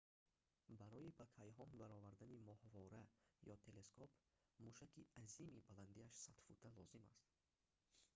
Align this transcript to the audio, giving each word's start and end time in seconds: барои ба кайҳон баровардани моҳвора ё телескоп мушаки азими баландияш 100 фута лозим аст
барои 0.79 1.11
ба 1.19 1.25
кайҳон 1.37 1.69
баровардани 1.81 2.45
моҳвора 2.49 3.01
ё 3.53 3.55
телескоп 3.65 4.11
мушаки 4.63 5.01
азими 5.23 5.59
баландияш 5.67 6.13
100 6.25 6.33
фута 6.45 6.67
лозим 6.77 7.03
аст 7.13 7.25